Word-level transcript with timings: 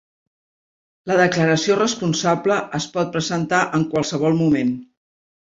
La 1.11 1.17
declaració 1.19 1.75
responsable 1.81 2.57
es 2.79 2.89
pot 2.97 3.13
presentar 3.19 3.61
en 3.81 3.87
qualsevol 3.93 4.39
moment. 4.43 4.75